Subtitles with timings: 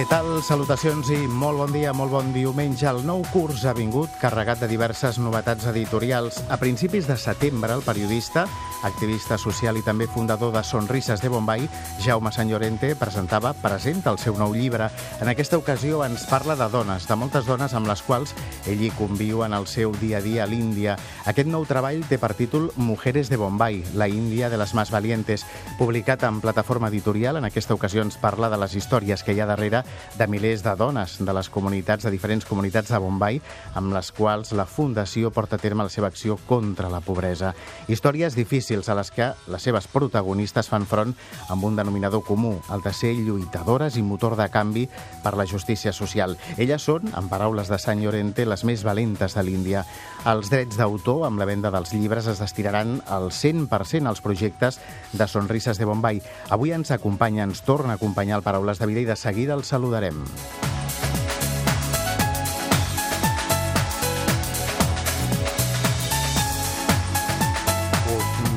[0.00, 0.38] Què tal?
[0.40, 2.86] Salutacions i molt bon dia, molt bon diumenge.
[2.88, 6.38] El nou curs ha vingut carregat de diverses novetats editorials.
[6.48, 8.46] A principis de setembre, el periodista,
[8.88, 11.66] activista social i també fundador de Sonrises de Bombay,
[12.00, 14.88] Jaume Sant Llorente, presentava, presenta el seu nou llibre.
[15.20, 18.32] En aquesta ocasió ens parla de dones, de moltes dones amb les quals
[18.72, 20.96] ell hi conviu en el seu dia a dia a l'Índia.
[21.28, 25.44] Aquest nou treball té per títol Mujeres de Bombay, la Índia de les más valientes,
[25.76, 27.36] publicat en plataforma editorial.
[27.36, 29.84] En aquesta ocasió ens parla de les històries que hi ha darrere
[30.18, 33.40] de milers de dones de les comunitats, de diferents comunitats de Bombay,
[33.74, 37.54] amb les quals la Fundació porta a terme la seva acció contra la pobresa.
[37.88, 41.14] Històries difícils a les que les seves protagonistes fan front
[41.48, 44.86] amb un denominador comú, el de ser lluitadores i motor de canvi
[45.24, 46.36] per la justícia social.
[46.56, 49.84] Elles són, en paraules de Sant Llorente, les més valentes de l'Índia.
[50.28, 54.80] Els drets d'autor, amb la venda dels llibres, es destinaran al 100% als projectes
[55.12, 56.20] de Sonrises de Bombay.
[56.50, 59.69] Avui ens acompanya, ens torna a acompanyar el Paraules de Vida i de seguida els
[59.70, 60.18] saludarem.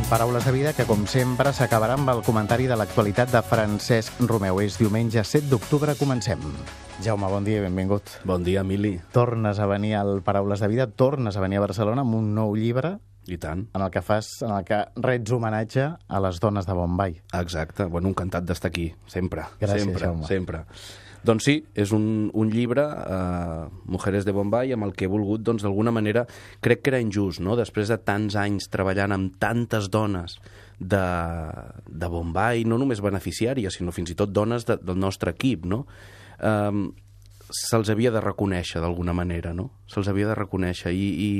[0.10, 4.60] Paraules de vida que, com sempre, s'acabarà amb el comentari de l'actualitat de Francesc Romeu.
[4.62, 6.42] És diumenge 7 d'octubre, comencem.
[7.02, 8.20] Jaume, bon dia i benvingut.
[8.24, 9.00] Bon dia, Emili.
[9.16, 12.54] Tornes a venir al Paraules de Vida, tornes a venir a Barcelona amb un nou
[12.56, 13.66] llibre I tant.
[13.74, 17.18] en el que fas, en el que rets homenatge a les dones de Bombay.
[17.40, 17.86] Exacte.
[17.86, 19.48] Bueno, encantat d'estar aquí, sempre.
[19.60, 20.28] Gràcies, sempre, Jaume.
[20.28, 20.66] sempre.
[21.24, 25.44] Doncs sí, és un, un llibre, eh, Mujeres de Bombay, amb el que he volgut,
[25.46, 26.26] doncs, d'alguna manera,
[26.64, 30.36] crec que era injust, no?, després de tants anys treballant amb tantes dones
[30.80, 31.06] de,
[31.88, 35.86] de Bombay, no només beneficiàries, sinó fins i tot dones de, del nostre equip, no?,
[36.44, 36.84] eh,
[37.54, 41.32] se'ls havia de reconèixer d'alguna manera, no?, se'ls havia de reconèixer, i, i,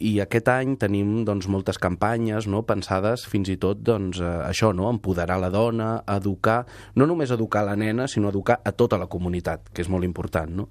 [0.00, 2.62] i aquest any tenim doncs, moltes campanyes no?
[2.68, 4.88] pensades fins i tot doncs, eh, això, no?
[4.90, 6.62] empoderar la dona, educar,
[6.96, 10.52] no només educar la nena, sinó educar a tota la comunitat, que és molt important.
[10.62, 10.68] No?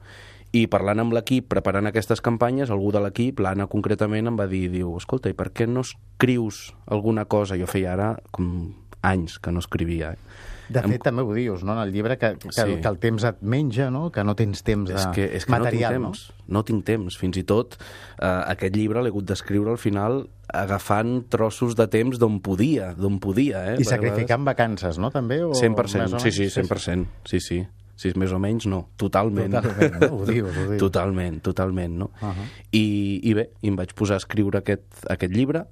[0.52, 4.66] I parlant amb l'equip, preparant aquestes campanyes, algú de l'equip, l'Anna concretament, em va dir,
[4.74, 7.60] diu, escolta, i per què no escrius alguna cosa?
[7.60, 8.74] Jo feia ara com
[9.08, 10.12] anys que no escrivia.
[10.12, 10.60] Eh?
[10.70, 12.78] De fet, també ho dius, no?, en el llibre, que, que, Sí.
[12.82, 15.52] que el temps et menja, no?, que no tens temps de és que, és que
[15.52, 16.64] material, no tinc temps, no?
[16.64, 17.18] tinc temps.
[17.18, 22.20] Fins i tot eh, aquest llibre l'he hagut d'escriure al final agafant trossos de temps
[22.20, 23.74] d'on podia, d'on podia.
[23.74, 23.78] Eh?
[23.80, 25.42] I sacrificant vacances, no?, també?
[25.44, 26.58] O 100%, més o sí, sí, menys?
[26.70, 27.62] 100%, sí, sí.
[28.02, 29.52] Sí, més o menys no, totalment.
[29.54, 30.08] Totalment, no?
[30.18, 30.80] Ho dius, ho dius.
[30.82, 32.12] Totalment, totalment, no?
[32.22, 32.48] Uh -huh.
[32.72, 35.68] I, I bé, i em vaig posar a escriure aquest, aquest llibre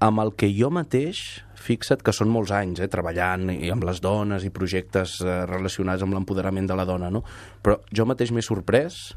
[0.00, 4.00] amb el que jo mateix, fixa't que són molts anys, eh, treballant i amb les
[4.00, 7.22] dones i projectes eh, relacionats amb l'empoderament de la dona, no?
[7.62, 9.12] Però jo mateix m'he sorprès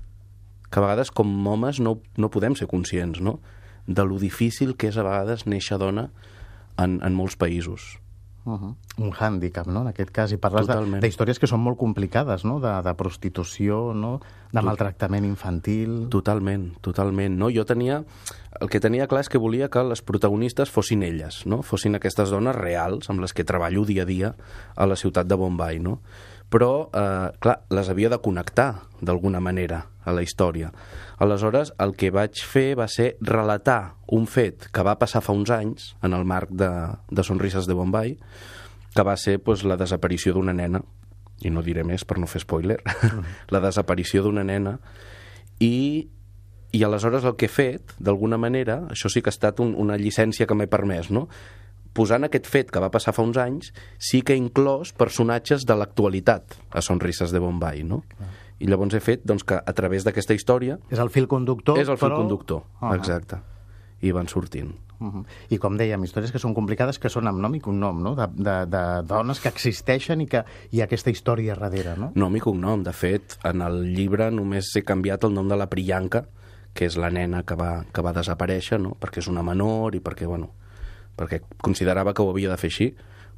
[0.69, 3.39] que a vegades com homes no, no podem ser conscients, no?
[3.87, 6.09] De lo difícil que és a vegades néixer dona
[6.77, 8.02] en, en molts països.
[8.45, 8.75] Uh -huh.
[8.97, 10.31] Un hàndicap, no?, en aquest cas.
[10.31, 11.01] I parles de, Totalment.
[11.01, 14.19] de històries que són molt complicades, no?, de, de prostitució, no?,
[14.51, 16.09] de maltractament infantil...
[16.09, 17.37] Totalment, totalment.
[17.37, 17.49] No?
[17.49, 18.03] Jo tenia...
[18.61, 21.63] El que tenia clar és que volia que les protagonistes fossin elles, no?
[21.63, 24.35] fossin aquestes dones reals amb les que treballo dia a dia
[24.75, 25.79] a la ciutat de Bombay.
[25.79, 25.99] No?
[26.53, 30.69] Però, eh, clar, les havia de connectar d'alguna manera a la història.
[31.17, 35.49] Aleshores, el que vaig fer va ser relatar un fet que va passar fa uns
[35.53, 36.69] anys en el marc de,
[37.09, 38.17] de Sonrises de Bombay,
[38.93, 40.83] que va ser pues, la desaparició d'una nena,
[41.41, 42.77] i no diré més per no fer spoiler,
[43.53, 44.77] la desaparició d'una nena,
[45.63, 46.07] i,
[46.71, 49.97] i aleshores el que he fet, d'alguna manera, això sí que ha estat un, una
[49.97, 51.27] llicència que m'he permès, no?
[51.93, 55.75] Posant aquest fet que va passar fa uns anys, sí que he inclòs personatges de
[55.77, 58.03] l'actualitat a Sonrises de Bombay, no?
[58.59, 61.89] I llavors he fet doncs, que a través d'aquesta història És el fil conductor, és
[61.89, 62.21] el fil però...
[62.21, 62.95] conductor, Ah.
[62.95, 63.37] exacte.
[64.03, 64.73] I van sortint.
[64.99, 65.25] Uh -huh.
[65.49, 68.27] I com dèiem, històries que són complicades, que són amb nom i cognom, no?, de,
[68.35, 72.11] de, de dones que existeixen i que hi ha aquesta història darrere, no?
[72.15, 72.83] Nom i cognom.
[72.83, 76.25] De fet, en el llibre només he canviat el nom de la Priyanka,
[76.73, 78.95] que és la nena que va, que va desaparèixer, no?
[78.99, 80.49] perquè és una menor i perquè, bueno,
[81.17, 82.89] perquè considerava que ho havia de fer així,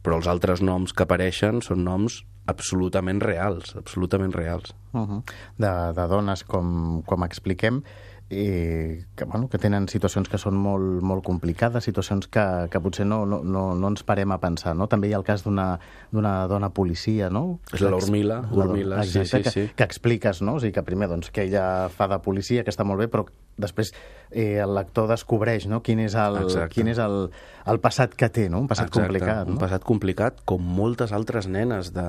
[0.05, 4.75] però els altres noms que apareixen són noms absolutament reals, absolutament reals.
[4.93, 5.23] Uh -huh.
[5.57, 7.81] de, de dones, com, com expliquem,
[8.29, 13.05] eh, que, bueno, que tenen situacions que són molt, molt complicades, situacions que, que potser
[13.05, 14.75] no, no, no, no ens parem a pensar.
[14.75, 14.87] No?
[14.87, 15.79] També hi ha el cas d'una
[16.11, 17.59] d'una dona policia, no?
[17.73, 19.69] És la Urmila, Urmila, sí, sí, que, sí.
[19.75, 20.55] que expliques, no?
[20.55, 23.25] O sigui, que primer, doncs, que ella fa de policia, que està molt bé, però
[23.61, 23.91] després
[24.31, 25.81] eh, el lector descobreix no?
[25.85, 26.73] quin és, el, Exacte.
[26.75, 27.29] quin és el,
[27.71, 28.61] el passat que té, no?
[28.63, 29.61] Un passat Exacte, complicat, Un no?
[29.61, 32.07] passat complicat, com moltes altres nenes de,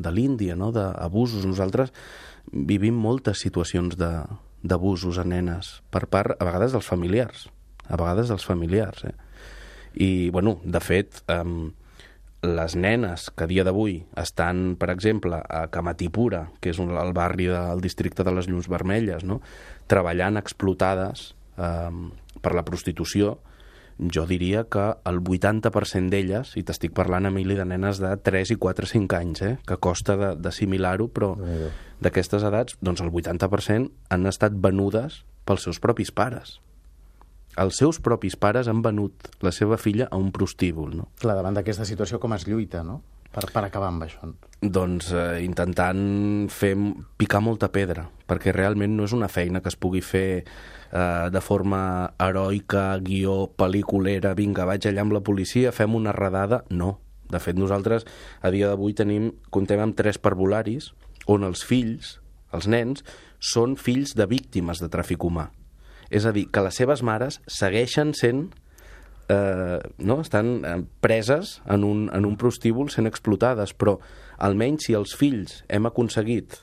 [0.00, 0.70] de l'Índia, no?
[0.74, 1.44] d'abusos.
[1.48, 1.92] Nosaltres
[2.50, 7.48] vivim moltes situacions d'abusos a nenes per part, a vegades, dels familiars.
[7.90, 9.16] A vegades dels familiars, eh?
[9.90, 11.42] I, bueno, de fet, eh,
[12.42, 17.12] les nenes que a dia d'avui estan, per exemple, a Camatipura, que és un, el
[17.16, 19.40] barri del districte de les Llums Vermelles, no?
[19.90, 21.90] treballant explotades eh,
[22.40, 23.36] per la prostitució,
[24.00, 28.56] jo diria que el 80% d'elles, i t'estic parlant, Emili, de nenes de 3 i
[28.56, 31.34] 4 5 anys, eh, que costa d'assimilar-ho, però
[32.00, 36.56] d'aquestes edats, doncs el 80% han estat venudes pels seus propis pares
[37.58, 41.08] els seus propis pares han venut la seva filla a un prostíbul, no?
[41.20, 43.00] Clar, davant d'aquesta situació com es lluita, no?
[43.30, 44.32] Per, per acabar amb això.
[44.60, 46.72] Doncs eh, intentant fer
[47.18, 51.42] picar molta pedra, perquè realment no és una feina que es pugui fer eh, de
[51.44, 51.82] forma
[52.18, 56.64] heroica, guió, pel·lículera, vinga, vaig allà amb la policia, fem una redada...
[56.70, 56.98] No.
[57.30, 58.02] De fet, nosaltres
[58.42, 60.88] a dia d'avui tenim, comptem amb tres parvularis
[61.30, 62.16] on els fills,
[62.50, 63.04] els nens,
[63.38, 65.46] són fills de víctimes de tràfic humà
[66.10, 68.48] és a dir, que les seves mares segueixen sent
[69.30, 70.20] eh, no?
[70.20, 73.98] estan eh, preses en un, en un prostíbul sent explotades, però
[74.38, 76.58] almenys si els fills hem aconseguit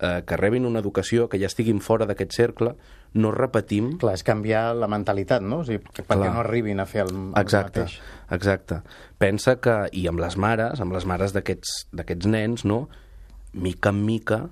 [0.00, 2.74] eh, que rebin una educació, que ja estiguin fora d'aquest cercle,
[3.12, 3.92] no repetim...
[4.00, 5.60] Clar, és canviar la mentalitat, no?
[5.60, 6.32] O sigui, perquè Clar.
[6.32, 8.00] no arribin a fer el, el exacte, mateix.
[8.32, 8.80] Exacte.
[9.20, 12.86] Pensa que, i amb les mares, amb les mares d'aquests nens, no?
[13.52, 14.46] mica en mica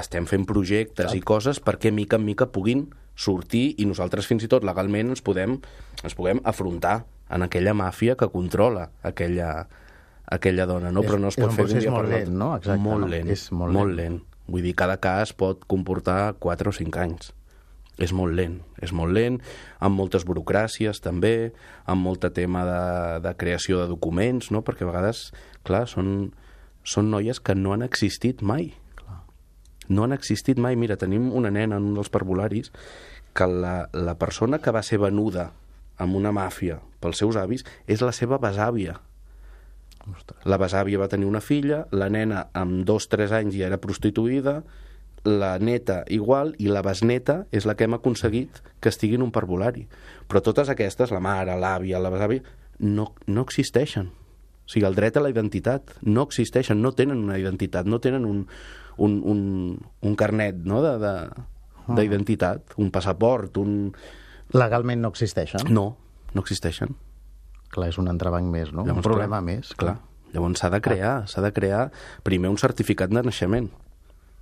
[0.00, 1.16] estem fent projectes Clar.
[1.18, 5.22] i coses perquè mica en mica puguin sortir i nosaltres fins i tot legalment ens
[5.24, 5.58] podem,
[6.02, 9.66] ens puguem afrontar en aquella màfia que controla aquella,
[10.26, 11.04] aquella dona, no?
[11.04, 12.50] És, però no es pot fer d'un dia molt per lent, no?
[12.58, 13.10] Exacte, molt no?
[13.14, 14.20] lent, és molt, molt lent.
[14.20, 14.44] lent.
[14.50, 17.32] Vull dir, cada cas pot comportar 4 o 5 anys.
[18.02, 19.38] És molt lent, és molt lent,
[19.78, 21.52] amb moltes burocràcies també,
[21.86, 22.80] amb molt tema de,
[23.22, 24.64] de creació de documents, no?
[24.66, 25.28] perquè a vegades,
[25.62, 26.32] clar, són,
[26.82, 28.72] són noies que no han existit mai
[29.88, 30.76] no han existit mai.
[30.76, 32.72] Mira, tenim una nena en un dels parvularis
[33.34, 35.50] que la, la persona que va ser venuda
[35.98, 38.96] amb una màfia pels seus avis és la seva besàvia.
[40.04, 40.40] Ostres.
[40.44, 44.58] La besàvia va tenir una filla, la nena amb dos, tres anys ja era prostituïda,
[45.24, 49.32] la neta igual i la besneta és la que hem aconseguit que estigui en un
[49.32, 49.86] parvulari.
[50.28, 52.44] Però totes aquestes, la mare, l'àvia, la besàvia,
[52.80, 54.10] no, no existeixen.
[54.64, 58.24] O sigui, el dret a la identitat no existeixen, no tenen una identitat, no tenen
[58.24, 58.46] un,
[58.96, 59.40] un, un,
[60.00, 60.80] un carnet no?
[60.82, 62.84] d'identitat, uh -huh.
[62.84, 63.92] un passaport, un...
[64.52, 65.60] Legalment no existeixen?
[65.68, 65.96] No,
[66.32, 66.96] no existeixen.
[67.68, 68.84] Clar, és un entrebanc més, no?
[68.84, 69.74] Llavors, un problema clar, més.
[69.74, 69.98] Clar.
[70.32, 71.90] Llavors s'ha de crear, s'ha de crear
[72.22, 73.70] primer un certificat de naixement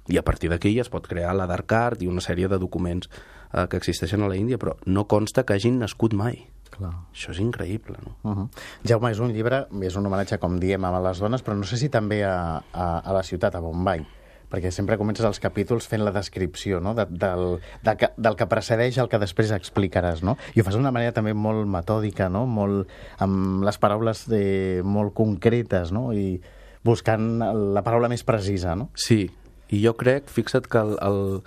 [0.09, 3.09] i a partir d'aquí ja es pot crear l'Aadhaar Card i una sèrie de documents
[3.53, 6.47] eh, que existeixen a la Índia, però no consta que hagin nascut mai.
[6.73, 6.93] Clar.
[7.13, 8.17] Això és increïble, no?
[8.23, 8.49] Uh -huh.
[8.89, 11.77] Jaume, és un llibre, és un homenatge, com diem, a les dones, però no sé
[11.77, 14.07] si també a, a, a la ciutat, a Bombay
[14.53, 16.93] perquè sempre comences els capítols fent la descripció no?
[16.95, 20.37] de, del, de, que, del que precedeix el que després explicaràs, no?
[20.53, 22.45] I ho fas d'una manera també molt metòdica, no?
[22.45, 22.91] Molt,
[23.25, 26.13] amb les paraules de, molt concretes, no?
[26.13, 26.37] I
[26.85, 27.41] buscant
[27.73, 28.91] la paraula més precisa, no?
[28.93, 29.31] Sí,
[29.73, 31.41] i jo crec, fixa't que el, el,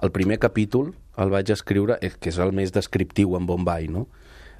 [0.00, 4.06] el primer capítol el vaig escriure, eh, que és el més descriptiu en Bombay, no?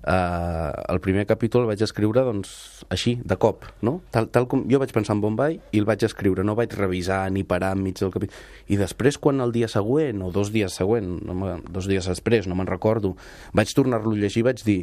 [0.07, 2.53] Eh, el primer capítol el vaig escriure doncs,
[2.93, 3.99] així, de cop, no?
[4.15, 7.23] Tal, tal com jo vaig pensar en Bombay i el vaig escriure, no vaig revisar
[7.33, 8.37] ni parar enmig del capítol.
[8.69, 12.59] I després, quan el dia següent, o dos dies següent, no dos dies després, no
[12.59, 13.15] me'n recordo,
[13.57, 14.81] vaig tornar-lo a llegir i vaig dir,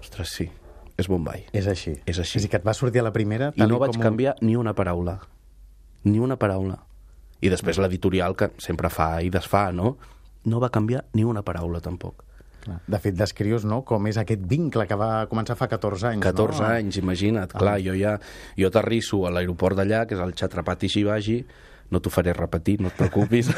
[0.00, 0.48] ostres, sí,
[1.00, 1.46] és Bombay.
[1.56, 1.96] És així.
[2.04, 2.38] És així.
[2.38, 3.52] És dir, que et va sortir a la primera...
[3.56, 4.04] I no vaig com...
[4.04, 5.18] canviar ni una paraula.
[6.04, 6.78] Ni una paraula.
[7.40, 9.94] I després l'editorial, que sempre fa i desfà, no?
[10.44, 12.24] No va canviar ni una paraula, tampoc.
[12.66, 16.24] De fet, descrius no, com és aquest vincle que va començar fa 14 anys.
[16.26, 16.68] 14 no?
[16.68, 17.54] anys, imagina't.
[17.54, 17.58] Ah.
[17.58, 18.16] Clar, jo ja
[18.58, 21.38] jo aterrisso a l'aeroport d'allà, que és el Chhatrapati Shivaji,
[21.90, 23.50] no t'ho faré repetir, no et preocupis.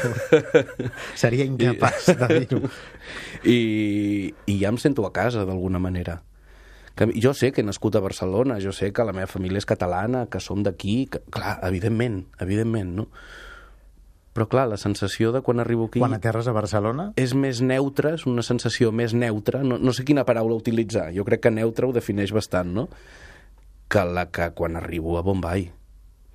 [1.23, 2.17] Seria incapaç I...
[2.21, 2.61] de dir-ho.
[3.45, 3.57] I,
[4.49, 6.21] I ja em sento a casa, d'alguna manera.
[6.97, 9.69] Que jo sé que he nascut a Barcelona, jo sé que la meva família és
[9.69, 13.07] catalana, que som d'aquí, que, clar, evidentment, evidentment, no?
[14.33, 16.01] Però clar, la sensació de quan arribo aquí...
[16.01, 17.11] Quan aterres a Barcelona?
[17.21, 21.25] És més neutra, és una sensació més neutra, no, no sé quina paraula utilitzar, jo
[21.27, 22.87] crec que neutra ho defineix bastant, no?
[23.93, 25.67] Que la que quan arribo a Bombay,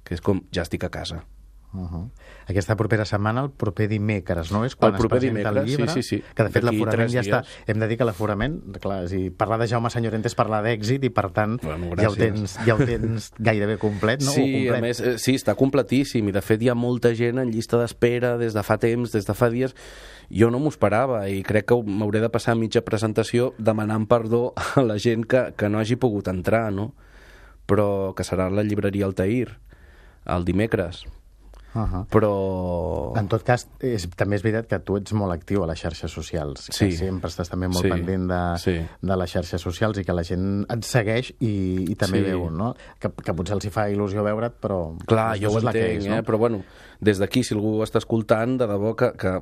[0.06, 1.24] que és com, ja estic a casa.
[1.72, 2.10] Uh -huh.
[2.46, 4.64] Aquesta propera setmana, el proper dimecres, no?
[4.64, 6.24] És quan el proper es presenta dimecres, el llibre, sí, sí, sí.
[6.34, 7.44] que de fet l'aforament ja està...
[7.66, 11.10] Hem de dir que l'aforament, clar, si parlar de Jaume Senyorente és parlar d'èxit i
[11.10, 14.32] per tant bueno, ja, ho tens, ja ho tens gairebé complet, no?
[14.32, 14.78] Sí, complet.
[14.78, 17.76] a més, eh, sí, està completíssim i de fet hi ha molta gent en llista
[17.76, 19.74] d'espera des de fa temps, des de fa dies
[20.30, 24.82] jo no m'ho esperava i crec que m'hauré de passar mitja presentació demanant perdó a
[24.82, 26.94] la gent que, que no hagi pogut entrar, no?
[27.66, 29.58] Però que serà la llibreria Altair
[30.24, 31.04] el dimecres.
[31.78, 32.06] Uh -huh.
[32.10, 33.12] Però...
[33.18, 36.10] En tot cas, és, també és veritat que tu ets molt actiu a les xarxes
[36.10, 36.88] socials, Sí.
[36.88, 37.88] que sempre estàs també molt Sí.
[37.88, 38.86] pendent de, Sí.
[39.00, 42.24] de les xarxes socials i que la gent et segueix i, i també Sí.
[42.24, 42.74] veu, no?
[42.98, 44.96] Que, que potser els hi fa il·lusió veure't, però...
[45.06, 46.10] Clar, el jo ho és la que entenc, és, eh?
[46.16, 46.22] no?
[46.22, 46.62] però bueno,
[47.00, 49.36] des d'aquí, si algú està escoltant, de debò que, que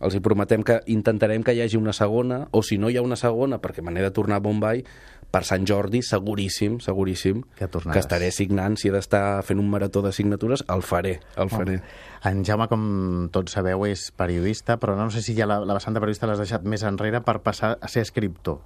[0.00, 3.02] els hi prometem que intentarem que hi hagi una segona, o si no hi ha
[3.02, 4.84] una segona, perquè me n'he de tornar a Bombay,
[5.28, 7.92] per Sant Jordi, seguríssim, seguríssim, Que tornaràs.
[7.92, 11.82] que estaré signant, si he d'estar fent un marató de signatures, el faré, el faré.
[12.24, 15.92] En Jaume, com tots sabeu, és periodista, però no sé si ja la, la vessant
[15.92, 18.62] de periodista l'has deixat més enrere per passar a ser escriptor.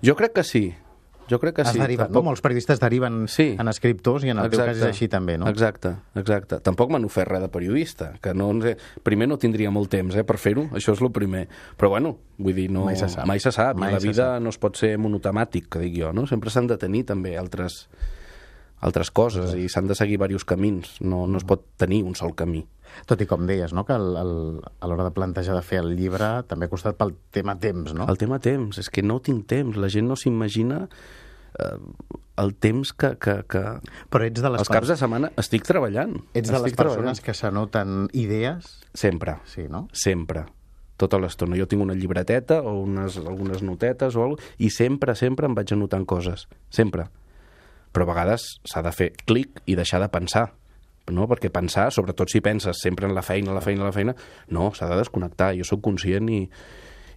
[0.00, 0.72] Jo crec que sí,
[1.30, 1.78] jo crec que Has sí.
[1.78, 2.22] derivat, no?
[2.22, 3.56] Molts periodistes deriven Sí.
[3.58, 5.48] en escriptors i en el teu cas és així també, no?
[5.48, 6.60] Exacte, exacte.
[6.60, 8.50] Tampoc m'han ofert res de periodista, que no,
[9.04, 11.46] primer no tindria molt temps eh, per fer-ho, això és el primer.
[11.76, 13.26] Però bueno, vull dir, no, Mai se sap.
[13.26, 13.76] Mai se sap.
[13.76, 14.42] Mai la vida sap.
[14.42, 16.26] no es pot ser monotemàtic, que dic jo, no?
[16.26, 17.88] Sempre s'han de tenir també altres,
[18.80, 20.98] altres coses i s'han de seguir diversos camins.
[21.00, 22.64] No, no es pot tenir un sol camí.
[23.08, 23.84] Tot i com deies, no?
[23.84, 27.14] que el, el, a l'hora de plantejar de fer el llibre també ha costat pel
[27.34, 28.08] tema temps, no?
[28.08, 29.76] El tema temps, és que no tinc temps.
[29.76, 30.84] La gent no s'imagina
[31.58, 31.74] eh,
[32.38, 33.14] el temps que...
[33.20, 33.64] que, que...
[34.08, 36.16] Però ets de les, Els caps de setmana estic treballant.
[36.32, 38.78] ets de les persones que s'anoten idees?
[38.94, 39.40] Sempre.
[39.50, 39.88] Sí, no?
[39.92, 40.46] sempre
[40.98, 41.54] tota l'estona.
[41.54, 45.70] Jo tinc una llibreteta o unes, algunes notetes o alguna i sempre, sempre em vaig
[45.76, 46.48] anotant coses.
[46.74, 47.06] Sempre.
[47.92, 50.48] Però a vegades s'ha de fer clic i deixar de pensar.
[51.12, 51.24] No?
[51.30, 54.14] Perquè pensar, sobretot si penses sempre en la feina, la feina, la feina,
[54.52, 55.54] no, s'ha de desconnectar.
[55.56, 56.42] Jo sóc conscient i,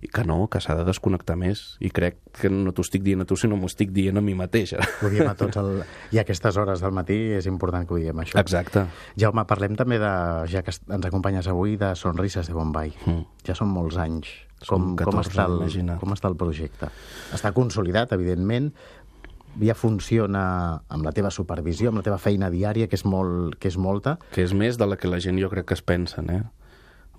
[0.02, 1.62] i que no, que s'ha de desconnectar més.
[1.84, 4.34] I crec que no t'ho estic dient a tu, sinó m'ho estic dient a mi
[4.38, 4.74] mateix.
[5.04, 5.60] Ho diem a tots.
[5.62, 5.84] El...
[6.16, 8.40] I a aquestes hores del matí és important que ho diguem, això.
[8.42, 8.88] Exacte.
[9.22, 10.14] Jaume, parlem també de,
[10.52, 12.96] ja que ens acompanyes avui, de Sonrises de Bombay.
[13.06, 13.28] Mm.
[13.46, 14.32] Ja són molts anys.
[14.62, 16.92] Com, com, 14, està el, com està el projecte?
[17.34, 18.70] Està consolidat, evidentment,
[19.60, 20.44] ja funciona
[20.88, 24.18] amb la teva supervisió, amb la teva feina diària, que és, molt, que és molta.
[24.32, 26.44] que és més de la que la gent jo crec que es pensen, eh?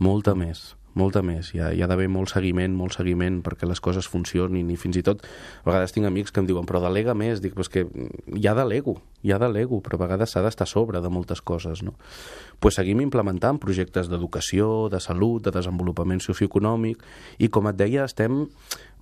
[0.02, 1.52] Molta més, molta més.
[1.54, 4.98] Hi ha, hi ha d'haver molt seguiment, molt seguiment perquè les coses funcionin i fins
[5.00, 7.72] i tot a vegades tinc amics que em diuen però delega més, dic, però és
[7.72, 8.96] que ha delego,
[9.32, 11.94] ha delego, però a vegades s'ha d'estar sobre de moltes coses, no?
[12.60, 17.02] pues seguim implementant projectes d'educació, de salut, de desenvolupament socioeconòmic
[17.38, 18.44] i com et deia estem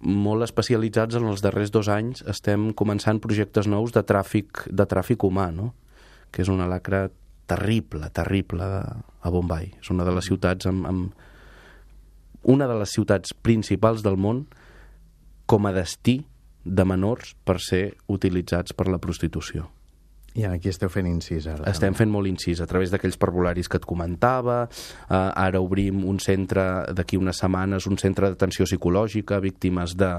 [0.01, 5.27] molt especialitzats en els darrers dos anys, estem començant projectes nous de tràfic, de tràfic
[5.29, 5.75] humà, no?
[6.31, 7.09] que és una lacra
[7.51, 9.73] terrible, terrible a Bombay.
[9.81, 11.27] És una de les ciutats amb, amb
[12.43, 14.47] una de les ciutats principals del món
[15.51, 16.21] com a destí
[16.65, 19.69] de menors per ser utilitzats per la prostitució.
[20.39, 21.65] I aquí esteu fent incís, ara.
[21.67, 24.63] Estem fent molt incís a través d'aquells parvularis que et comentava.
[25.09, 26.63] Uh, ara obrim un centre,
[26.95, 30.13] d'aquí unes setmanes, un centre d'atenció psicològica a víctimes de,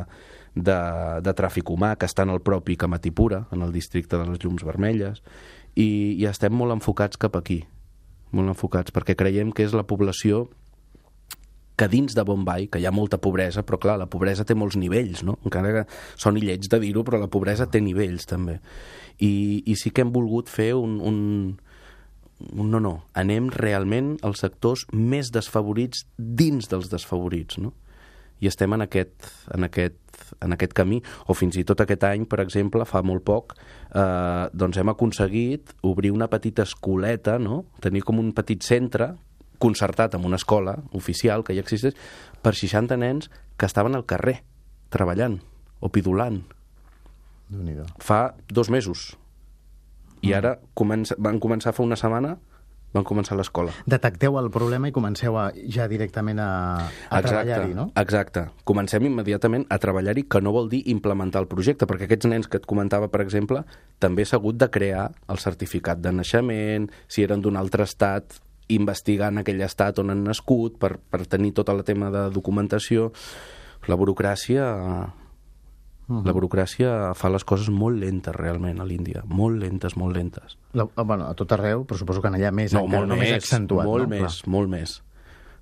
[0.55, 0.79] de,
[1.23, 5.23] de tràfic humà que estan al propi Camatipura, en el districte de les Llums Vermelles,
[5.75, 7.61] i, i estem molt enfocats cap aquí,
[8.35, 10.49] molt enfocats, perquè creiem que és la població
[11.77, 14.77] que dins de Bombay, que hi ha molta pobresa, però clar, la pobresa té molts
[14.77, 15.37] nivells, no?
[15.47, 15.83] Encara que
[16.19, 18.59] són lleig de dir-ho, però la pobresa té nivells, també.
[19.17, 21.19] I, i sí que hem volgut fer un, un,
[22.51, 22.71] un...
[22.71, 27.73] No, no, anem realment als sectors més desfavorits dins dels desfavorits, no?
[28.41, 29.97] I estem en aquest, en aquest,
[30.41, 30.97] en aquest camí,
[31.29, 33.53] o fins i tot aquest any, per exemple, fa molt poc,
[33.93, 37.67] eh, doncs hem aconseguit obrir una petita escoleta, no?
[37.85, 39.11] tenir com un petit centre
[39.61, 41.97] concertat amb una escola oficial que ja existeix
[42.41, 44.41] per 60 nens que estaven al carrer
[44.91, 45.39] treballant
[45.79, 46.41] o pidulant.
[47.99, 49.11] Fa dos mesos.
[50.21, 52.37] I ara comença, van començar fa una setmana
[52.91, 53.71] van començar l'escola.
[53.89, 56.49] Detecteu el problema i comenceu a, ja directament a,
[57.07, 57.87] a treballar-hi, no?
[57.99, 58.49] Exacte.
[58.67, 62.59] Comencem immediatament a treballar-hi, que no vol dir implementar el projecte, perquè aquests nens que
[62.59, 63.63] et comentava, per exemple,
[64.03, 68.41] també s'ha hagut de crear el certificat de naixement, si eren d'un altre estat,
[68.75, 73.11] investigar en aquell estat on han nascut per, per tenir tot el tema de documentació.
[73.87, 74.67] La burocràcia...
[76.11, 79.21] La burocràcia fa les coses molt lentes, realment, a l'Índia.
[79.31, 80.57] Molt lentes, molt lentes.
[80.75, 83.31] La, ah, bueno, a tot arreu, però suposo que en allà més, encara, no més
[83.37, 83.87] accentuat.
[83.87, 84.17] molt no?
[84.17, 84.97] més, molt més,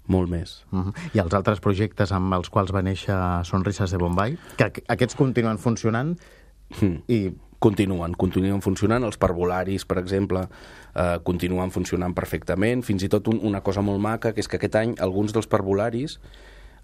[0.09, 0.55] molt més.
[0.71, 0.93] Uh -huh.
[1.13, 3.13] I els altres projectes amb els quals va néixer
[3.45, 6.17] Sonrises de Bombay, que aqu- aquests continuen funcionant
[6.81, 6.97] Mm.
[7.07, 9.03] i Continuen, continuen funcionant.
[9.03, 10.45] Els parvularis, per exemple,
[10.95, 12.83] eh, continuen funcionant perfectament.
[12.87, 15.47] Fins i tot un, una cosa molt maca, que és que aquest any alguns dels
[15.47, 16.19] parvularis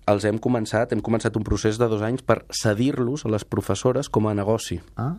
[0.07, 4.09] els hem començat, hem començat un procés de dos anys per cedir-los a les professores
[4.09, 4.81] com a negoci.
[4.97, 5.15] ah,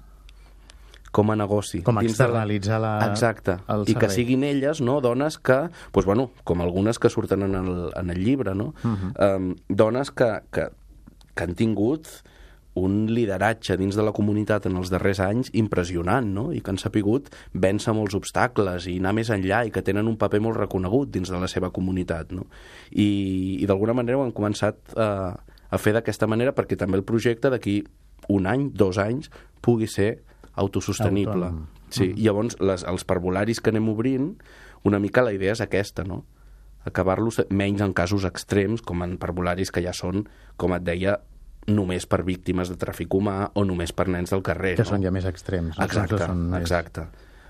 [1.16, 1.80] com a negoci.
[1.82, 3.56] Com a externalitzar la- Exacte.
[3.72, 7.54] el I que siguin elles, no, dones que, doncs, bueno, com algunes que surten en
[7.54, 8.74] el, en el llibre, no?
[8.84, 9.14] Mhm.
[9.18, 10.68] um, dones que, que,
[11.34, 12.06] que han tingut
[12.76, 16.50] un lideratge dins de la comunitat en els darrers anys impressionant, no?
[16.52, 20.18] I que han sapigut vèncer molts obstacles i anar més enllà i que tenen un
[20.20, 22.46] paper molt reconegut dins de la seva comunitat, no?
[22.92, 23.08] I,
[23.62, 27.50] i d'alguna manera ho han començat a, a fer d'aquesta manera perquè també el projecte
[27.52, 27.80] d'aquí
[28.32, 29.30] un any, dos anys,
[29.64, 30.18] pugui ser
[30.56, 31.48] autosostenible.
[31.48, 31.66] Autònom.
[31.88, 32.22] Sí, mm.
[32.26, 34.32] llavors les, els parvularis que anem obrint,
[34.84, 36.24] una mica la idea és aquesta, no?
[36.86, 40.22] acabar-los menys en casos extrems, com en parvularis que ja són,
[40.56, 41.18] com et deia,
[41.66, 44.76] només per víctimes de tràfic humà o només per nens del carrer.
[44.78, 44.92] Que no?
[44.94, 45.78] són ja més extrems.
[45.82, 46.62] Exacte, són més...
[46.62, 47.06] exacte.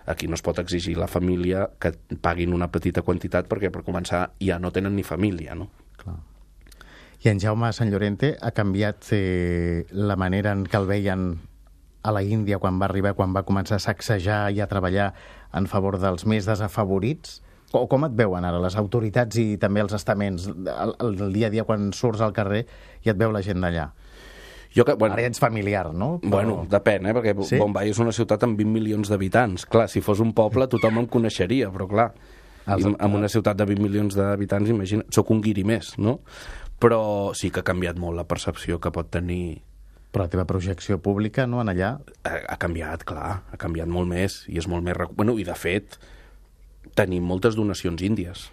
[0.07, 1.93] Aquí no es pot exigir la família que
[2.23, 5.69] paguin una petita quantitat perquè, per començar, ja no tenen ni família, no?
[6.01, 6.17] Clar.
[7.25, 11.27] I en Jaume Sant Llorente ha canviat eh, la manera en què el veien
[12.07, 15.11] a la Índia quan va arribar, quan va començar a sacsejar i a treballar
[15.59, 17.41] en favor dels més desafavorits?
[17.75, 21.53] O com et veuen ara les autoritats i també els estaments el, el dia a
[21.53, 22.63] dia quan surts al carrer
[23.03, 23.89] i et veu la gent d'allà?
[24.77, 26.19] Jo que, bueno, Ara ja ets familiar, no?
[26.21, 27.15] Però- Bueno, depèn, eh?
[27.17, 27.57] perquè Sí?
[27.59, 29.65] Bombay és una ciutat amb 20 milions d'habitants.
[29.67, 32.11] Clar, si fos un poble tothom em coneixeria, però clar,
[32.77, 36.21] im- amb una ciutat de 20 milions d'habitants, imagina, sóc un guiri més, no?
[36.79, 39.63] Però sí que ha canviat molt la percepció que pot tenir...
[40.13, 44.09] Però la teva projecció pública, no, en allà, Ha, ha canviat, clar, ha canviat molt
[44.09, 44.95] més, i és molt més...
[45.17, 45.97] Bueno, i de fet,
[46.95, 48.51] tenim moltes donacions índies.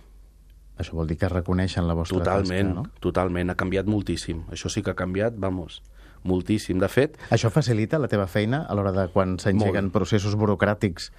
[0.80, 3.00] això vol dir que reconeixen la vostra Totalment, tasca, no?
[3.00, 4.42] totalment, ha canviat moltíssim.
[4.51, 5.82] Això sí que ha canviat, vamos,
[6.27, 6.80] moltíssim.
[6.82, 11.12] De fet, Això facilita la teva feina a l'hora de quan s'engeguen processos burocràtics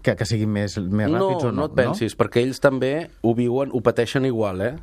[0.00, 1.56] que, que siguin més, més ràpids no, o no?
[1.62, 2.92] no et pensis, perquè ells també
[3.22, 4.76] ho viuen, ho pateixen igual, eh?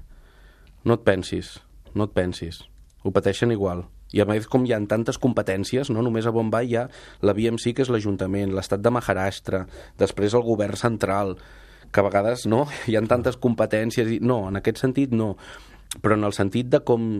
[0.85, 1.57] No et pensis,
[1.95, 2.61] no et pensis.
[3.03, 3.87] Ho pateixen igual.
[4.13, 6.85] I a més, com hi ha tantes competències, no només a Bombay hi ha
[7.25, 9.65] la BMC, que és l'Ajuntament, l'estat de Maharashtra,
[10.01, 11.35] després el govern central,
[11.91, 14.09] que a vegades no, hi ha tantes competències...
[14.17, 14.21] I...
[14.21, 15.35] No, en aquest sentit no.
[16.01, 17.11] Però en el sentit de com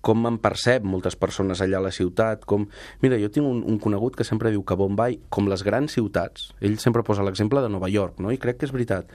[0.00, 2.66] com em percep moltes persones allà a la ciutat, com...
[3.02, 6.50] Mira, jo tinc un, un conegut que sempre diu que Bombay, com les grans ciutats,
[6.64, 8.32] ell sempre posa l'exemple de Nova York, no?
[8.32, 9.12] i crec que és veritat,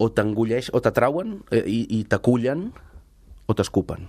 [0.00, 2.70] o t'engulleix, o t'atrauen eh, i, i t'acullen,
[3.44, 4.08] o t'escupen.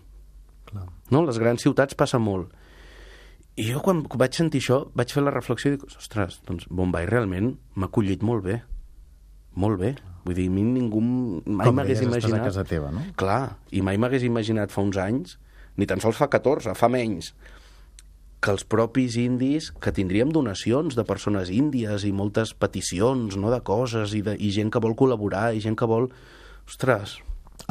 [1.12, 1.26] No?
[1.28, 2.54] Les grans ciutats passa molt.
[3.56, 7.08] I jo quan vaig sentir això vaig fer la reflexió i dic, ostres, doncs Bombay
[7.08, 8.60] realment m'ha acollit molt bé.
[9.56, 9.94] Molt bé.
[10.26, 12.48] Vull dir, a mi ningú mai Com m'hagués deies, estàs a imaginat...
[12.50, 13.06] casa teva, no?
[13.20, 15.38] Clar, i mai m'hagués imaginat fa uns anys,
[15.78, 17.34] ni tan sols fa 14, fa menys,
[18.46, 23.62] que els propis indis, que tindríem donacions de persones índies i moltes peticions no, de
[23.66, 26.12] coses i, de, i gent que vol col·laborar i gent que vol...
[26.66, 27.20] Ostres,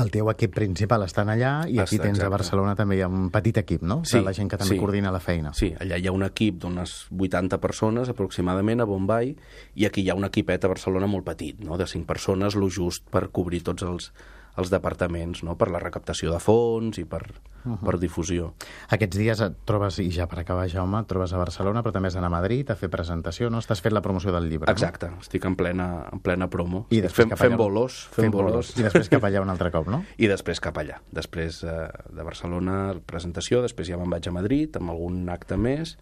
[0.01, 2.29] El teu equip principal estan allà i aquí tens a.
[2.33, 4.01] Barcelona també hi ha un petit equip, no?
[4.09, 4.79] Sí, de la gent que també sí.
[4.81, 5.53] coordina la feina.
[5.55, 9.35] Sí, allà hi ha un equip d'unes 80 persones aproximadament a Bombay
[9.79, 11.79] i aquí hi ha un equipet a Barcelona molt petit, no?
[11.79, 14.11] de 5 persones, lo just per cobrir tots els,
[14.57, 15.57] els departaments, no?
[15.59, 17.79] per la recaptació de fons i per, uh -huh.
[17.85, 18.53] per difusió.
[18.89, 22.09] Aquests dies et trobes, i ja per acabar, Jaume, et trobes a Barcelona, però també
[22.09, 23.59] has d'anar a Madrid a fer presentació, no?
[23.59, 26.87] Estàs fent la promoció del llibre, Exacte, estic en plena, en plena promo.
[26.91, 27.57] I després fent, cap allà.
[27.57, 28.77] bolos, fent, bolos.
[28.79, 30.05] I després cap allà un altre cop, no?
[30.19, 31.01] I després cap allà.
[31.11, 35.99] Després eh, de Barcelona, presentació, després ja me'n vaig a Madrid amb algun acte més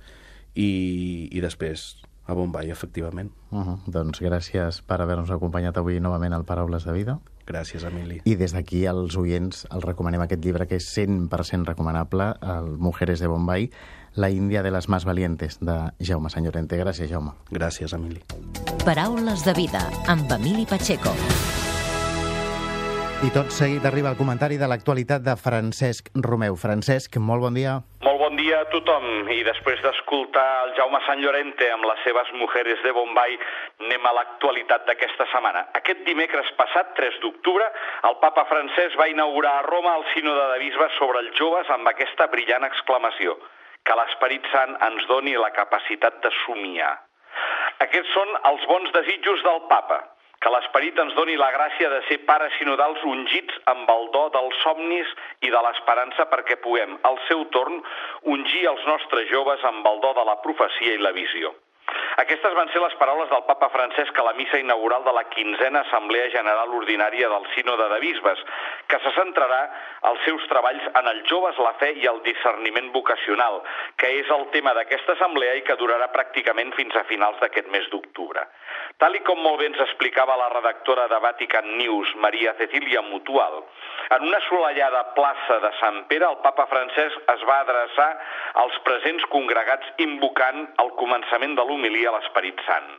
[0.55, 3.33] i, i després a Bombay, efectivament.
[3.51, 3.79] Uh -huh.
[3.87, 7.21] Doncs gràcies per haver-nos acompanyat avui novament al Paraules de Vida.
[7.47, 8.21] Gràcies, Emili.
[8.25, 13.21] I des d'aquí als oients els recomanem aquest llibre que és 100% recomanable, el Mujeres
[13.21, 13.71] de Bombay,
[14.15, 16.77] La Índia de les más valientes, de Jaume Sant Llorente.
[16.77, 17.33] Gràcies, Jaume.
[17.51, 18.21] Gràcies, Emili.
[18.85, 21.15] Paraules de vida amb Emili Pacheco.
[23.23, 26.57] I tot seguit arriba el comentari de l'actualitat de Francesc Romeu.
[26.59, 27.77] Francesc, molt bon dia.
[28.03, 32.31] Molt bon dia a tothom i després d'escoltar el Jaume Sant Llorente amb les seves
[32.41, 33.35] mujeres de Bombay
[33.85, 35.67] anem a l'actualitat d'aquesta setmana.
[35.77, 37.67] Aquest dimecres passat, 3 d'octubre,
[38.09, 41.93] el papa francès va inaugurar a Roma el sínode de bisbes sobre els joves amb
[41.93, 43.37] aquesta brillant exclamació
[43.85, 46.95] que l'Esperit Sant ens doni la capacitat de somiar.
[47.85, 50.01] Aquests són els bons desitjos del papa,
[50.43, 54.63] que l'esperit ens doni la gràcia de ser pares sinodals ungits amb el do dels
[54.65, 55.11] somnis
[55.47, 57.79] i de l'esperança perquè puguem, al seu torn,
[58.37, 61.55] ungir els nostres joves amb el do de la profecia i la visió.
[62.21, 65.81] Aquestes van ser les paraules del papa Francesc a la missa inaugural de la quinzena
[65.81, 68.43] Assemblea General Ordinària del Sínode de Bisbes,
[68.93, 69.61] que se centrarà
[70.11, 73.63] els seus treballs en els joves, la fe i el discerniment vocacional,
[73.97, 77.89] que és el tema d'aquesta assemblea i que durarà pràcticament fins a finals d'aquest mes
[77.95, 78.45] d'octubre.
[79.01, 83.63] Tal i com molt bé ens explicava la redactora de Vatican News, Maria Cecilia Mutual,
[84.13, 88.11] en una assolellada plaça de Sant Pere, el papa Francesc es va adreçar
[88.61, 92.91] als presents congregats invocant al començament de l'homilia a l'Esperit Sant,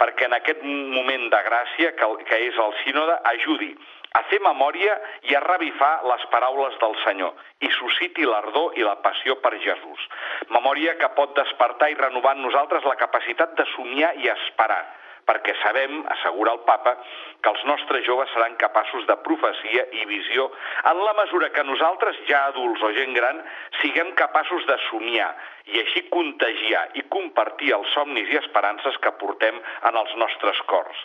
[0.00, 3.72] perquè en aquest moment de gràcia que, que és el sínode ajudi
[4.16, 4.94] a fer memòria
[5.28, 10.06] i a revifar les paraules del Senyor i susciti l'ardor i la passió per Jesús.
[10.56, 14.84] Memòria que pot despertar i renovar en nosaltres la capacitat de somiar i esperar,
[15.26, 16.94] perquè sabem, assegura el papa,
[17.42, 20.48] que els nostres joves seran capaços de profecia i visió
[20.90, 23.42] en la mesura que nosaltres, ja adults o gent gran,
[23.80, 25.32] siguem capaços de somiar
[25.66, 29.58] i així contagiar i compartir els somnis i esperances que portem
[29.90, 30.98] en els nostres cors.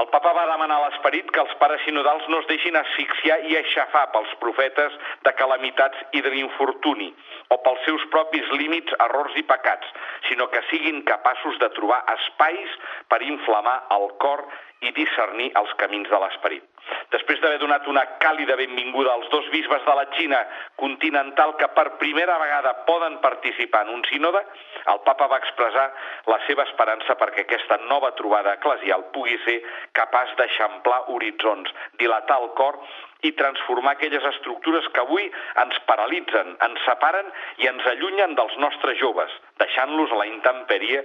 [0.00, 3.56] El papa va demanar a l'esperit que els pares sinodals no es deixin asfixiar i
[3.58, 7.10] aixafar pels profetes de calamitats i de l'infortuni
[7.52, 9.92] o pels seus propis límits, errors i pecats,
[10.28, 12.76] sinó que siguin capaços de trobar espais
[13.12, 13.20] per
[13.58, 14.46] inflamar el cor
[14.80, 16.62] i discernir els camins de l'esperit.
[17.10, 20.38] Després d'haver donat una càlida benvinguda als dos bisbes de la Xina
[20.76, 24.40] continental que per primera vegada poden participar en un sínode,
[24.86, 25.88] el papa va expressar
[26.26, 29.58] la seva esperança perquè aquesta nova trobada eclesial pugui ser
[29.92, 32.78] capaç d'eixamplar horitzons, dilatar el cor
[33.26, 35.26] i transformar aquelles estructures que avui
[35.64, 37.26] ens paralitzen, ens separen
[37.58, 41.02] i ens allunyen dels nostres joves, deixant-los a la intempèrie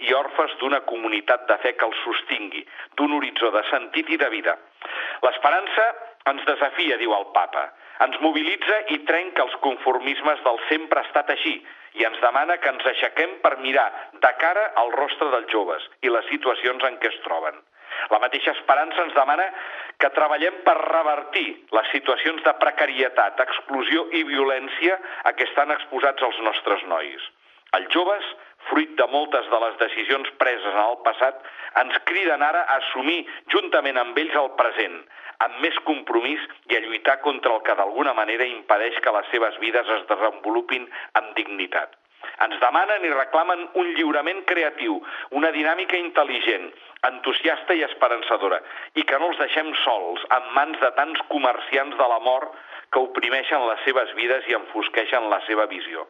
[0.00, 2.64] i orfes d'una comunitat de fe que els sostingui,
[2.98, 4.56] d'un horitzó de sentit i de vida.
[5.22, 5.86] L'esperança
[6.30, 7.68] ens desafia, diu el papa,
[8.04, 11.54] ens mobilitza i trenca els conformismes del sempre ha estat així
[12.00, 13.86] i ens demana que ens aixequem per mirar
[14.24, 17.60] de cara al rostre dels joves i les situacions en què es troben.
[18.10, 19.46] La mateixa esperança ens demana
[20.02, 26.26] que treballem per revertir les situacions de precarietat, exclusió i violència a què estan exposats
[26.28, 27.30] els nostres nois.
[27.78, 28.26] Els joves
[28.68, 31.42] fruit de moltes de les decisions preses en el passat,
[31.82, 33.24] ens criden ara a assumir
[33.54, 34.96] juntament amb ells el present,
[35.46, 39.58] amb més compromís i a lluitar contra el que d'alguna manera impedeix que les seves
[39.62, 40.88] vides es desenvolupin
[41.20, 41.94] amb dignitat.
[42.44, 44.96] Ens demanen i reclamen un lliurament creatiu,
[45.38, 46.70] una dinàmica intel·ligent,
[47.08, 48.62] entusiasta i esperançadora,
[48.96, 52.56] i que no els deixem sols, en mans de tants comerciants de la mort
[52.90, 56.08] que oprimeixen les seves vides i enfosqueixen la seva visió.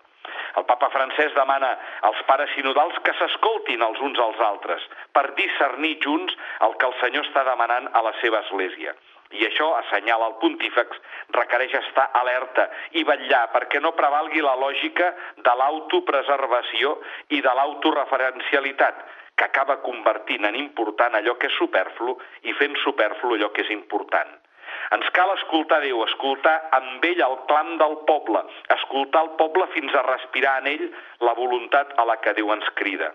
[0.61, 1.73] El papa francès demana
[2.09, 4.85] als pares sinodals que s'escoltin els uns als altres
[5.17, 6.37] per discernir junts
[6.69, 8.95] el que el Senyor està demanant a la seva església.
[9.35, 11.01] I això, assenyala el pontífex,
[11.35, 15.11] requereix estar alerta i vetllar perquè no prevalgui la lògica
[15.49, 16.95] de l'autopreservació
[17.35, 19.03] i de l'autoreferencialitat,
[19.35, 22.15] que acaba convertint en important allò que és superflu
[22.47, 24.44] i fent superflu allò que és important.
[24.93, 28.43] Ens cal escoltar Déu, escoltar amb ell el clam del poble,
[28.77, 30.85] escoltar el poble fins a respirar en ell
[31.29, 33.13] la voluntat a la que Déu ens crida.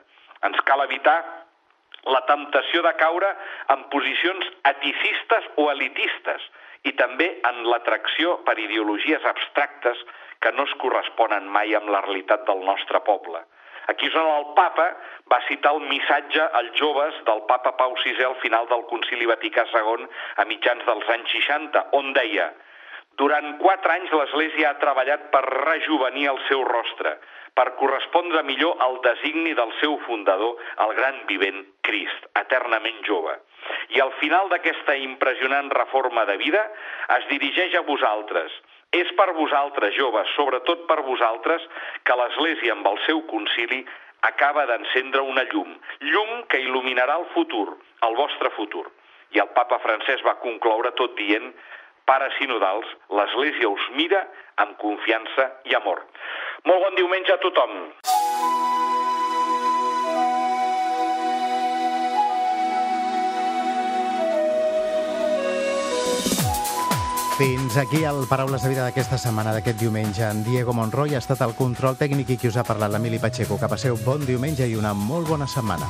[0.47, 1.19] Ens cal evitar
[2.07, 3.29] la temptació de caure
[3.75, 6.47] en posicions eticistes o elitistes
[6.87, 10.01] i també en l'atracció per ideologies abstractes
[10.39, 13.43] que no es corresponen mai amb la realitat del nostre poble.
[13.91, 14.87] Aquí és on el papa
[15.33, 19.65] va citar el missatge als joves del papa Pau VI al final del concili Vaticà
[19.73, 20.07] II
[20.43, 22.51] a mitjans dels anys 60, on deia
[23.19, 27.17] durant quatre anys l'Església ha treballat per rejuvenir el seu rostre,
[27.51, 33.35] per correspondre millor al designi del seu fundador, el gran vivent Crist, eternament jove.
[33.97, 36.63] I al final d'aquesta impressionant reforma de vida
[37.17, 38.55] es dirigeix a vosaltres,
[38.95, 41.65] és per vosaltres, joves, sobretot per vosaltres,
[42.03, 43.83] que l'Església amb el seu concili
[44.25, 45.75] acaba d'encendre una llum,
[46.11, 47.67] llum que il·luminarà el futur,
[48.07, 48.87] el vostre futur.
[49.35, 51.53] I el papa francès va concloure tot dient
[52.09, 54.25] pares sinodals, l'Església us mira
[54.57, 56.01] amb confiança i amor.
[56.65, 57.77] Molt bon diumenge a tothom.
[67.39, 70.25] Fins aquí el Paraules de Vida d'aquesta setmana, d'aquest diumenge.
[70.27, 73.55] En Diego Monroy ha estat el control tècnic i qui us ha parlat, l'Emili Pacheco.
[73.55, 75.87] Que passeu bon diumenge i una molt bona setmana.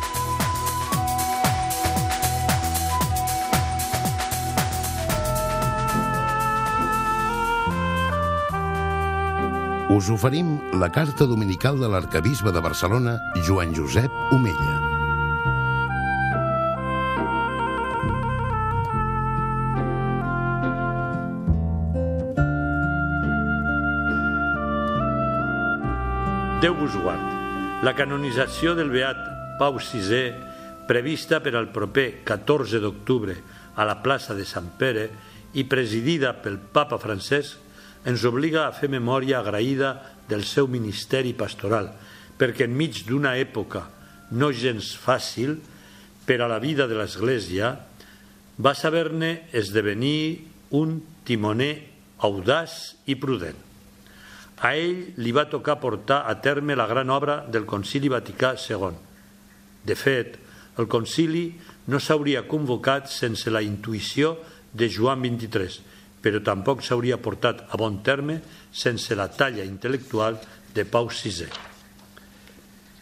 [9.89, 14.88] Us oferim la carta dominical de l'arcabisbe de Barcelona, Joan Josep Omella.
[26.59, 27.23] Déu vos guard.
[27.87, 29.19] La canonització del beat
[29.55, 30.33] Pau VI,
[30.89, 33.37] prevista per al proper 14 d'octubre
[33.79, 35.05] a la plaça de Sant Pere
[35.55, 37.53] i presidida pel papa francès,
[38.03, 39.93] ens obliga a fer memòria agraïda
[40.27, 41.93] del seu ministeri pastoral,
[42.35, 43.85] perquè enmig d'una època
[44.35, 45.55] no gens fàcil
[46.27, 47.71] per a la vida de l'Església,
[48.59, 50.43] va saber-ne esdevenir
[50.75, 51.71] un timoner
[52.19, 53.68] audaç i prudent.
[54.59, 58.97] A ell li va tocar portar a terme la gran obra del Concili Vaticà II.
[59.87, 60.35] De fet,
[60.79, 61.53] el concili
[61.91, 64.35] no s'hauria convocat sense la intuïció
[64.71, 65.79] de Joan XXIII,
[66.19, 68.39] però tampoc s'hauria portat a bon terme
[68.71, 70.37] sense la talla intel·lectual
[70.75, 71.47] de Pau VI.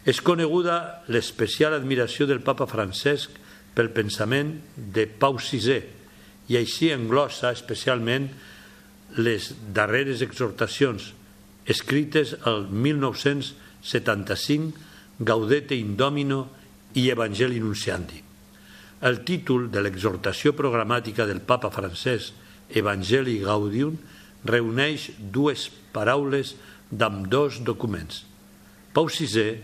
[0.08, 3.34] És coneguda l'especial admiració del papa Francesc
[3.74, 5.82] pel pensament de Pau VI
[6.48, 8.30] i així englossa especialment
[9.18, 11.12] les darreres exhortacions
[11.68, 14.72] escrites el 1975
[15.18, 16.48] Gaudete Indomino
[16.96, 18.22] i Evangeli Nunciandi.
[19.04, 22.32] El títol de l'exhortació programàtica del papa francès
[22.72, 23.98] Evangeli Gaudium
[24.48, 26.56] reuneix dues paraules
[26.88, 28.24] d'ambdós documents.
[28.96, 29.60] Pau VI,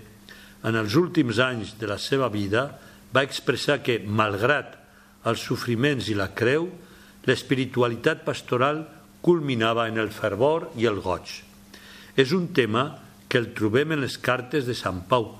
[0.68, 2.76] en els últims anys de la seva vida,
[3.16, 4.76] va expressar que, malgrat
[5.24, 6.68] els sofriments i la creu,
[7.24, 8.84] l'espiritualitat pastoral
[9.24, 11.53] culminava en el fervor i el goig.
[12.16, 12.84] És un tema
[13.28, 15.32] que el trobem en les cartes de Sant Pau.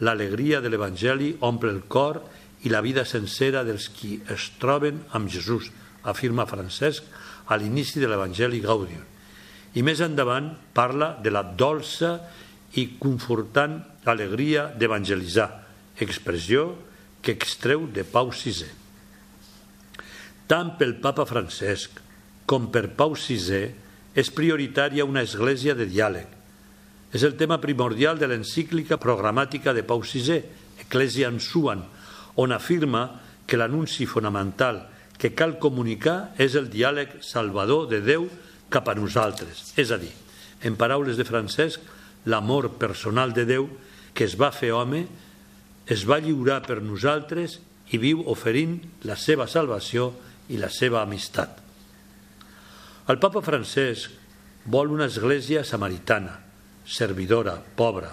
[0.00, 2.20] L'alegria de l'Evangeli omple el cor
[2.64, 5.70] i la vida sencera dels qui es troben amb Jesús,
[6.04, 7.04] afirma Francesc
[7.50, 9.02] a l'inici de l'Evangeli Gaudium.
[9.74, 12.16] I més endavant parla de la dolça
[12.78, 15.48] i confortant alegria d'evangelitzar,
[15.98, 16.70] expressió
[17.22, 18.70] que extreu de Pau VI.
[20.50, 22.00] Tant pel papa Francesc
[22.46, 26.26] com per Pau VI és prioritària una església de diàleg.
[27.14, 30.40] És el tema primordial de l'encíclica programàtica de Pau VI,
[30.82, 31.82] Ecclesia Suan,
[32.36, 34.86] on afirma que l'anunci fonamental
[35.18, 38.28] que cal comunicar és el diàleg salvador de Déu
[38.70, 39.74] cap a nosaltres.
[39.76, 40.12] És a dir,
[40.62, 41.80] en paraules de Francesc,
[42.24, 43.68] l'amor personal de Déu
[44.14, 45.04] que es va fer home,
[45.90, 47.58] es va lliurar per nosaltres
[47.90, 50.12] i viu oferint la seva salvació
[50.50, 51.69] i la seva amistat.
[53.08, 54.12] El papa Francesc
[54.68, 56.36] vol una església samaritana,
[56.84, 58.12] servidora, pobra.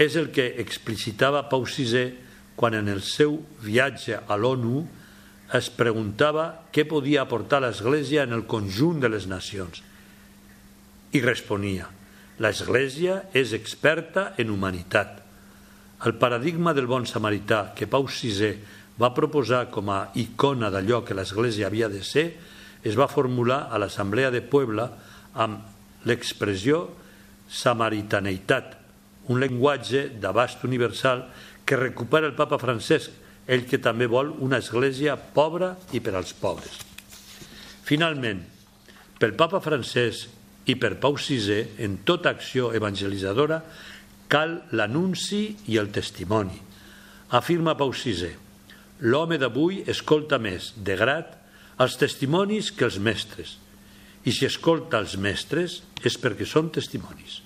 [0.00, 2.08] És el que explicitava Pau VI
[2.56, 4.82] quan en el seu viatge a l'ONU
[5.56, 9.82] es preguntava què podia aportar l'Església en el conjunt de les nacions.
[11.14, 11.88] I responia,
[12.42, 15.18] l'Església és experta en humanitat.
[16.06, 18.54] El paradigma del bon samarità que Pau VI
[19.00, 22.26] va proposar com a icona d'allò que l'Església havia de ser
[22.84, 24.88] es va formular a l'Assemblea de Puebla
[25.34, 26.86] amb l'expressió
[27.50, 28.76] samaritaneïtat,
[29.30, 31.26] un llenguatge d'abast universal
[31.66, 33.10] que recupera el papa Francesc,
[33.50, 36.78] ell que també vol una església pobra i per als pobres.
[37.86, 38.44] Finalment,
[39.18, 43.60] pel papa Francesc i per Pau VI, en tota acció evangelitzadora,
[44.30, 46.56] cal l'anunci i el testimoni.
[47.34, 48.30] Afirma Pau VI,
[49.10, 51.39] l'home d'avui escolta més, de grat,
[51.80, 53.56] els testimonis que els mestres.
[54.28, 57.40] I si escolta els mestres és perquè són testimonis.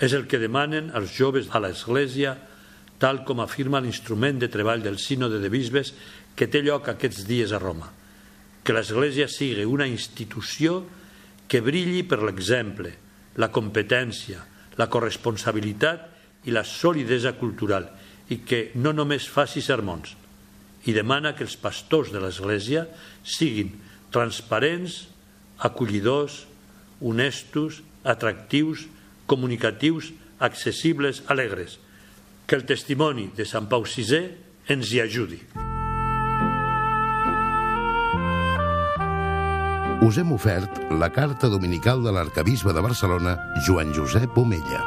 [0.00, 2.36] És el que demanen els joves a l'Església
[3.00, 5.94] tal com afirma l'instrument de treball del Sínode de Bisbes
[6.36, 7.88] que té lloc aquests dies a Roma.
[8.64, 10.82] Que l'Església sigui una institució
[11.48, 12.92] que brilli per l'exemple,
[13.40, 14.44] la competència,
[14.76, 17.88] la corresponsabilitat i la solidesa cultural
[18.30, 20.12] i que no només faci sermons.
[20.88, 22.86] I demana que els pastors de l'Església
[23.24, 23.74] siguin
[24.14, 25.04] transparents,
[25.58, 26.46] acollidors,
[27.00, 28.86] honestos, atractius,
[29.26, 31.78] comunicatius, accessibles, alegres–
[32.50, 34.18] que el testimoni de Sant Pau VI
[34.74, 35.38] ens hi ajudi.
[40.02, 43.38] Us hem ofert la carta dominical de l'arcabisbe de Barcelona,
[43.68, 44.82] Joan Josep Omella.